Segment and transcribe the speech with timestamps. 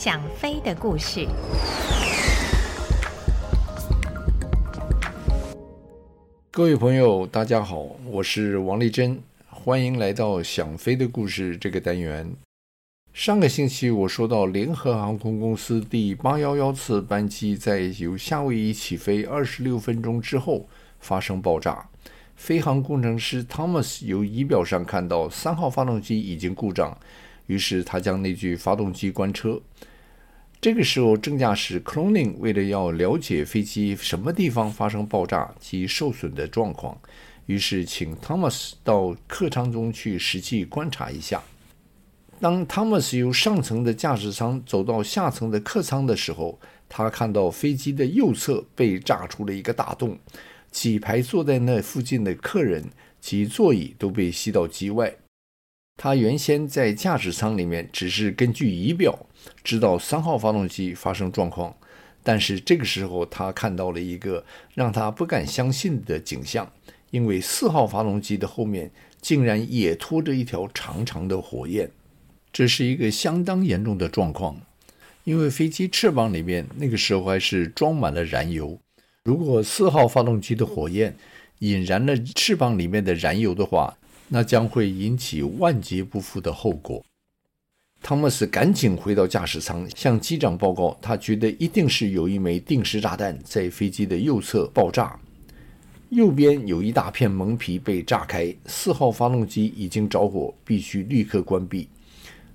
[0.00, 1.26] 想飞的故事。
[6.52, 9.20] 各位朋友，大家好，我是王丽珍，
[9.50, 12.32] 欢迎来到《想飞的故事》这个单元。
[13.12, 20.68] 上个星期我说到，联合航空公司第八幺幺次班机在由夏威夷起飞二十六分钟之后
[21.00, 21.88] 发生爆炸。
[22.36, 26.96] 飞航工程师 Thomas 由仪表上看到三号发动机已经故障，
[27.48, 29.60] 于是他将那具发动机关车。
[30.60, 37.00] 这个时候，正驾驶 Cloning 为了要了解飞机什么地方发生爆炸及受损的状况，
[37.46, 41.42] 于是请 Thomas 到客舱中去实际观察一下。
[42.40, 50.18] 当 Thomas 由上层的驾驶舱走到下层的客舱的时候，他看到飞机的右侧被炸出了一个大洞。
[50.70, 52.84] 几排坐在那附近的客人
[53.20, 55.14] 及座椅都被吸到机外。
[56.00, 59.26] 他原先在驾驶舱里面只是根据仪表
[59.64, 61.76] 知道三号发动机发生状况，
[62.22, 66.72] 但是这个时候他看到了一个让他不敢相信的景象，
[67.10, 68.88] 因为四号发动机的后面
[69.20, 71.90] 竟然也拖着一条长长的火焰。
[72.52, 74.60] 这是一个相当严重的状况，
[75.24, 78.78] 因为飞机翅膀里面那个时候还是装满了燃油。
[79.24, 81.16] 如果四号发动机的火焰
[81.58, 83.98] 引燃了翅膀里面的燃油的话，
[84.28, 87.04] 那将会引起万劫不复的后果。
[88.00, 95.18] 汤姆斯赶紧回到驾驶舱，向机长报告，他觉得一定是有一枚定时炸弹在飞机的右侧爆炸，
[96.10, 101.88] 右边有一大片蒙皮被炸开，四号发动机已经着火，必须立刻关闭。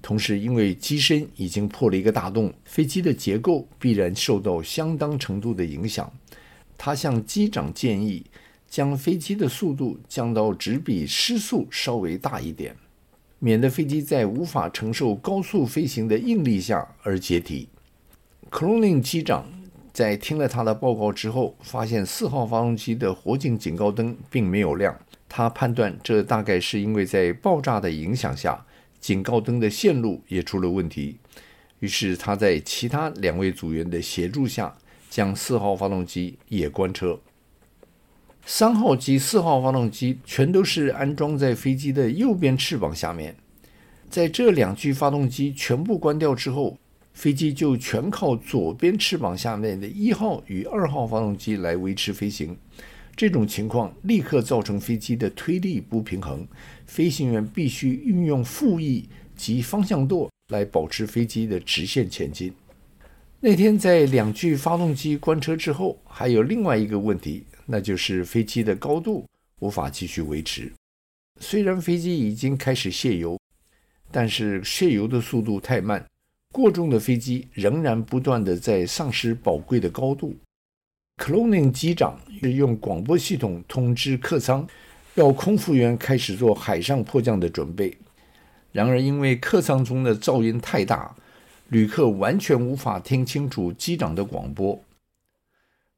[0.00, 6.12] 同时，因为机身已经破了一个大洞，飞机的结构必然受到相当程度的影响。
[6.78, 8.22] 他向机长建议，
[8.74, 12.74] 将飞机的速度降到只比失速稍微大一点，
[13.38, 17.68] 免得飞机在无法承受高速飞行的应力下而解体。
[18.50, 19.46] 克隆宁机长
[19.92, 24.92] 在听了他的报告之后，发现四号发动机的火警警告灯并没有亮，
[25.28, 28.66] 他判断这大概是因为在爆炸的影响下，
[28.98, 31.16] 警告灯的线路也出了问题。
[31.78, 34.76] 于是他在其他两位组员的协助下，
[35.08, 37.20] 将四号发动机也关车，
[38.46, 43.34] 三号机、四号发动机全都是安装在飞机的右边翅膀下面。
[44.10, 46.76] 在这两具发动机全部关掉之后，
[47.14, 52.56] 飞机就全靠左边翅膀下面的一号与二号发动机来维持飞行。
[53.16, 56.46] 这种情况立刻造成飞机的推力不平衡，
[56.84, 62.52] 飞行员必须运用副翼及方向舵来保持飞机的直线前进。
[63.40, 69.26] 那天在两具发动机关车之后，还有另外一个问题，那就是飞机的高度
[69.60, 70.72] 无法继续维持。
[71.40, 73.38] 虽然飞机已经开始卸油，
[74.10, 76.04] 但是卸油的速度太慢，
[76.52, 80.34] 过重的飞机仍然不断地在丧失宝贵的高度。
[81.16, 84.66] 克隆宁机长是用广播系统通知客舱，
[85.14, 87.96] 要空服员开始做海上迫降的准备。
[88.72, 91.14] 然而，因为客舱中的噪音太大。
[91.70, 94.78] 旅客完全无法听清楚机长的广播。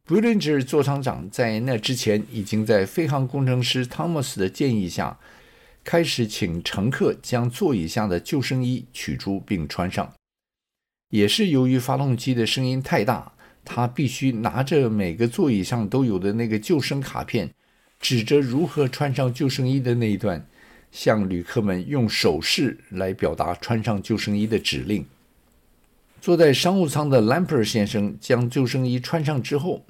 [0.06, 5.18] Bullinger 座舱长在那之前已经在飞航工程师 Thomas 的建议下，
[5.82, 10.12] 开始请乘客将座椅下的救生衣取出并穿上。
[11.10, 13.32] 也是由于发动机的声音太大，
[13.64, 17.52] 他必须拿着每个座椅上都有的那个救生卡片，
[17.98, 20.46] 指着如何穿上救生衣的那一段，
[20.92, 25.04] 向旅客们用手势来表达穿上救生衣的指令。
[26.20, 29.84] 坐在商务舱的兰普尔先生将救生衣穿上之后，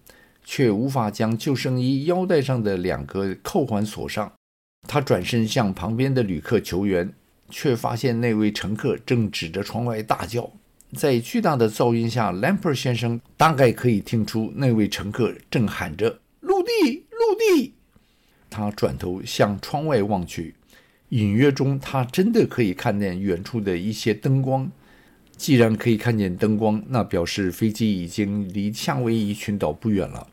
[0.45, 4.31] 却无法将救生衣腰带上的两个扣环锁上。
[4.87, 7.11] 他转身向旁边的旅客求援，
[7.49, 10.51] 却发现那位乘客正指着窗外大叫。
[10.93, 17.75] 在巨大的噪音下兰普尔先生大概可以听出那位乘客正喊着“陆地，陆地”。
[18.49, 20.55] 他转头向窗外望去，
[21.09, 24.71] 隐约中他真的可以看见远处的一些灯光。
[25.37, 30.27] 既然可以看见灯光，那表示飞机已经离夏威夷群岛不远了。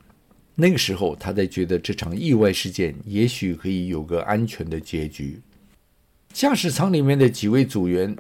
[0.56, 5.40] 那个时候，他才觉得这场意外事件也许可以有个安全的结局。
[6.32, 8.16] 驾驶舱里面的几位组员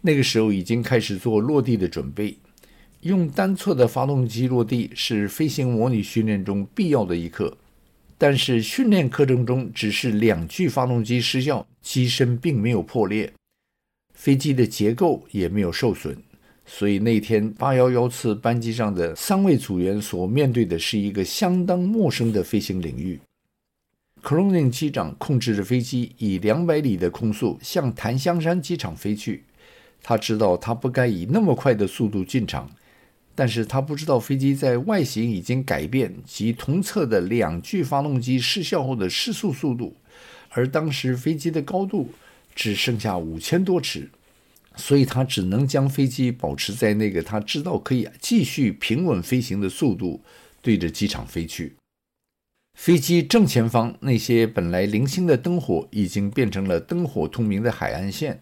[0.00, 2.36] 那个时候已经开始做落地的准备。
[3.02, 7.56] 用单侧的发动机落地是飞行模拟训练中必要的一课，
[8.16, 13.32] 但是训练课程中只是两具发动机失效，机身并没有破裂，
[14.14, 16.16] 飞机的结构也没有受损。
[16.70, 23.18] 所以那天八幺幺次班机上的三位组员所面对的是一个相当陌生的飞行领域。
[24.20, 29.44] 克隆宁机长控制着飞机以两百里的空速向檀香山机场飞去，
[30.02, 32.70] 他知道他不该以那么快的速度进场，
[33.34, 39.96] 但是他不知道飞机在外形已经改变及同侧的两具发动机失效后的失速速度，
[40.50, 42.10] 而当时飞机的高度
[42.54, 44.10] 只剩下五千多尺，
[44.78, 50.22] 所以他只能将飞机保持在那个他知道可以继续平稳飞行的速度，
[50.62, 51.74] 对着机场飞去。
[52.78, 58.40] 飞机正前方那些本来零星的灯火已经变成了灯火通明的海岸线。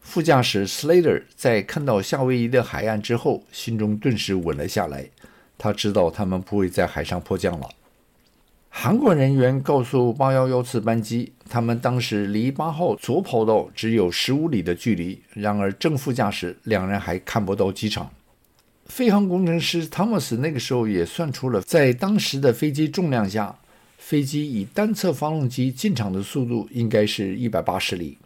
[0.00, 5.10] 副驾驶 Slater 在看到夏威夷的海岸之后，心中顿时稳了下来。
[5.58, 7.68] 他知道他们不会在海上迫降了。
[8.78, 15.18] 韩国人员告诉811次班机，他们当时离八号左跑道只有十五里的距离。
[15.32, 18.10] 然而，正副驾驶两人还看不到机场。
[18.84, 23.58] 飞航工程师汤姆斯那个时候也算出了，在当时的飞机重量下，
[23.96, 28.18] 飞机以单侧发动机进场的速度应该是一百八十里。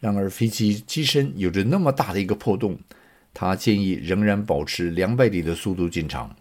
[0.00, 2.78] 然而，飞机机身有着那么大的一个破洞，
[3.34, 6.34] 他建议仍然保持两百里的速度进场。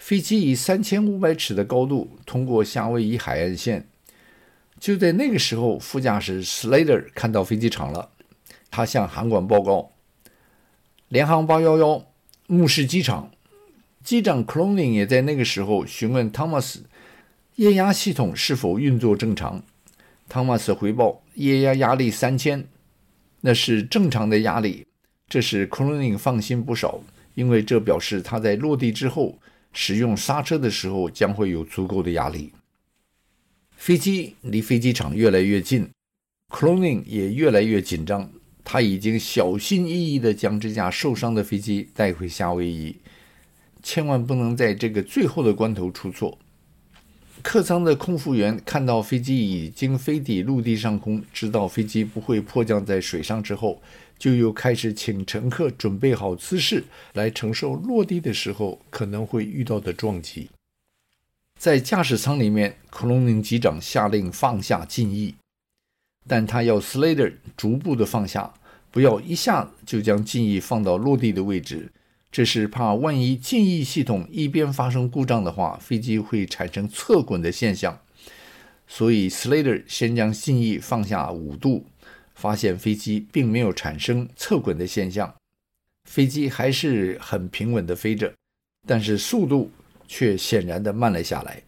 [0.00, 3.86] 飞机以三千五百尺的高度通过夏威夷海岸线。
[4.80, 8.08] 就在那个时候，副驾驶 Slater 看到飞机场了，
[8.70, 9.92] 他向航管报告
[11.08, 12.06] ：“联航八幺幺，
[12.46, 13.30] 目视机场。”
[14.02, 16.78] 机长 Cronin 也在那个时候询问 Thomas，
[17.56, 19.62] 液压系统是否运作正常。
[20.30, 22.66] 汤马斯回报：液压压力三千，
[23.42, 24.86] 那是正常的压力。
[25.28, 27.02] 这使 Kroning 放心不少，
[27.34, 29.38] 因为这表示他在落地之后
[29.72, 32.52] 使用刹车的时候将会有足够的压力。
[33.76, 35.88] 飞机离飞机场越来越近
[36.50, 38.30] ，，Cloning 也越来越紧张。
[38.62, 42.94] 他已经小心翼翼地将这架受伤的飞机带回夏威夷，
[43.82, 46.38] 千万不能在这个最后的关头出错。
[47.42, 53.82] 客舱的空服员看到飞机已经飞抵陆地上空，知道飞机不会迫降在水上之后，
[54.20, 56.84] 就又开始请乘客准备好姿势，
[57.14, 60.50] 来承受落地的时候可能会遇到的撞击。
[61.58, 65.34] 在驾驶舱里面，克隆宁机长下令放下襟翼，
[66.28, 68.52] 但他要 Slater 逐步的放下，
[68.90, 71.90] 不要一下子就将襟翼放到落地的位置。
[72.30, 77.98] 这是怕万一襟翼系统一边发生故障的话，飞机会产生侧滚的现象。
[78.86, 81.86] 所以 Slater 先将襟翼放下五度，
[82.40, 85.32] 发现飞机并没有产生侧滚的现象，
[86.08, 88.32] 飞机还是很平稳地飞着，
[88.86, 89.70] 但是速度
[90.08, 91.62] 却显然的慢了下来。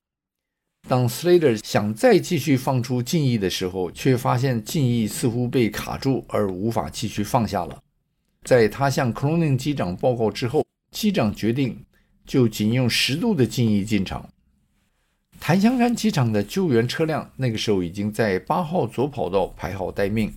[0.89, 7.79] 当 Slater 想再继续放出襟翼的时候，却发现襟翼似乎被卡住，而无法继续放下了。
[8.45, 11.85] 在他向克隆宁机长报告之后，机长决定
[12.25, 14.27] 就仅用十度的襟翼进场。
[15.39, 20.33] 檀香山机场的救援车辆那个时候已经在八号左跑道排好待命，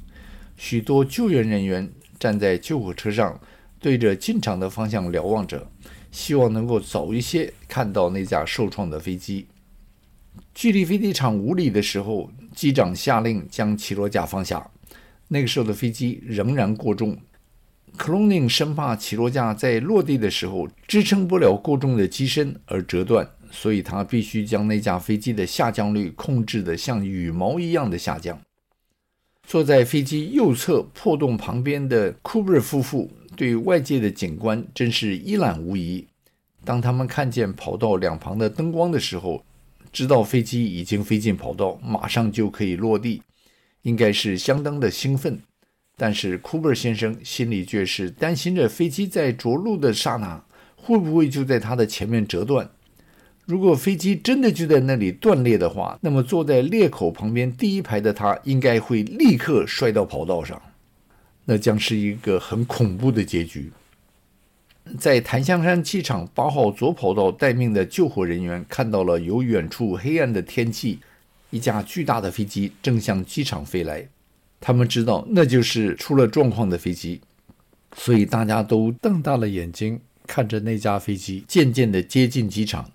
[0.58, 3.40] 许多救援人员站在救火车上，
[3.80, 5.68] 对着进场的方向瞭望着，
[6.12, 9.48] 希望能够早一些看到那架受创的飞机。
[10.54, 14.70] 距离飞机场五里的时候，机长下令将起落架放下。
[15.28, 17.18] 那个时候的飞机仍然过重。
[17.98, 28.38] 克隆宁生怕起落架在落地的时候支撑不了过重的机身而折断，所以他必须将那架飞机的下降率控制得像羽毛一样的下降。
[29.48, 36.06] 坐在飞机右侧破洞旁边的库珀夫妇对外界的景观真是一览无遗。
[36.64, 39.44] 当他们看见跑道两旁的灯光的时候，
[39.94, 43.22] 知道飞机已经飞进跑道，马上就可以落地，
[43.84, 45.40] 应该是相当的兴奋。
[45.96, 50.44] 但是库珀先生心里却是担心着飞机在着陆的刹那
[50.76, 52.70] 会不会就在他的前面折断。
[53.46, 60.60] 如果飞机真的就在那里断裂的话，那么坐在裂口旁边第一排的他应该会立刻摔到跑道上，
[61.46, 63.72] 那将是一个很恐怖的结局。
[64.98, 71.00] 在檀香山机场八号左跑道待命的救火人员看到了由远处黑暗的天际，
[71.52, 74.08] 一架巨大的飞机正向机场飞来。
[74.60, 77.22] 他们知道那就是出了状况的飞机，
[77.96, 82.90] 所以大家都瞪大了眼睛看着那架飞机渐渐地接近机场。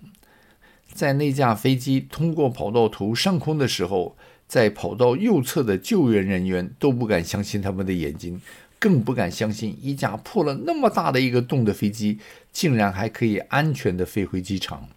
[0.93, 4.17] 在那架飞机通过跑道图上空的时候，
[4.47, 8.41] 在跑道右侧的救援人员都不敢相信他们的眼睛，
[8.77, 12.19] 更不敢相信一架破了那么大的一个洞的飞机
[12.51, 14.89] 竟然还可以安全地飞回机场。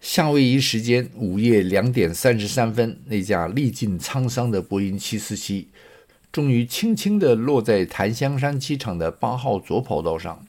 [0.00, 5.68] 夏威夷时间午夜两点三十三分，那架历尽沧桑的波音七四七，
[6.32, 10.44] 终于轻轻地落在檀香山机场的八号左跑道上。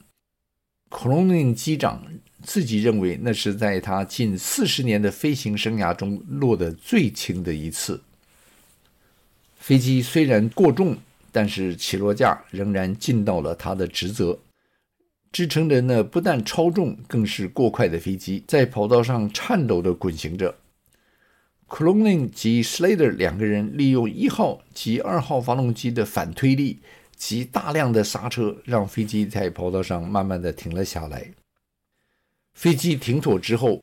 [0.90, 2.02] 克隆宁机长
[2.44, 8.00] 自己认为，那是在他近四十年的飞行生涯中落得最轻的一次。
[9.56, 10.96] 飞机虽然过重，
[11.32, 14.38] 但是起落架仍然尽到了它的职责，
[15.32, 20.54] 支撑着那不但超重，更是过快的飞机，在跑道上颤抖地滚行着。
[21.66, 26.80] c l o n i n 及 Slater 两个人利用一号及二号发动机的反推力
[27.16, 31.30] 及大量的刹车，让飞机在跑道上慢慢地停了下来。
[32.54, 33.82] 飞机停妥之后，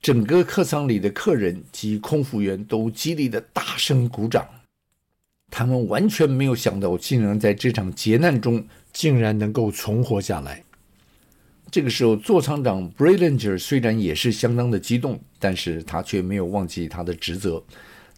[0.00, 4.46] 整个客舱里的客人及空服员都极力的大声鼓掌。
[5.50, 10.64] 他们完全没有想到，竟然在这场劫难中，竟然能够存活下来。
[11.70, 17.62] 这个时候，座舱长 Brillinger 虽然也是相当的激动，但是他却没有忘记他的职责。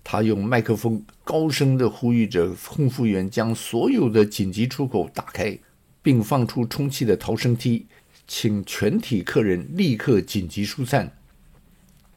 [0.05, 5.59] 他用麦克风高声地呼吁着空服员将所有的紧急出口打开，
[6.03, 7.87] 并放出充气的逃生梯，
[8.27, 11.17] 请全体客人立刻紧急疏散。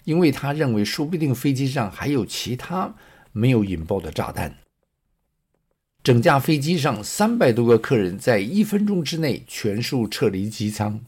[0.06, 2.96] 因为他认为，说不定飞机上还有其他
[3.32, 4.58] 没有引爆的炸弹。
[6.02, 11.02] 整架飞机上三百多个客人在一分钟之内全数撤离机舱。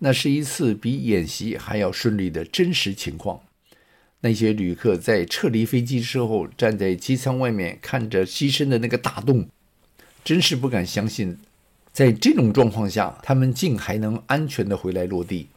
[0.00, 3.40] 那是一次比演习还要顺利的真实情况。
[4.20, 9.48] 那些旅客在撤离飞机之后，站在机舱外面看着机身的那个大洞，
[10.24, 11.38] 真是不敢相信，
[11.96, 15.48] 在这种状况下，他们竟还能安全的回来落地。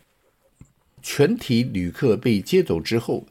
[1.02, 3.26] 全体旅客被接走之后，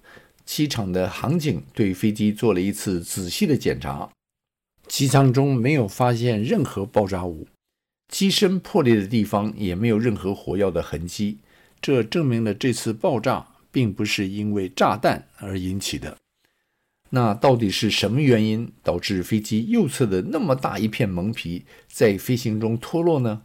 [0.45, 4.11] 机场的航警对飞机做了一次仔细的检查，
[4.87, 7.47] 机舱中没有发现任何爆炸物。
[8.13, 11.39] 机身破裂的地方也没有任何火药的痕迹，
[11.81, 16.15] 这证明了这次爆炸并不是因为炸弹而引起的。
[17.11, 23.43] 那到底是什么原因导致飞机右侧的那么大一片蒙皮在飞行中脱落呢？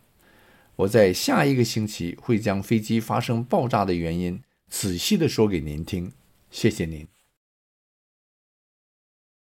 [0.76, 6.12] 我在下一个星期会将飞机发生爆炸的原因仔细的说给您听。
[6.50, 7.13] 谢谢您。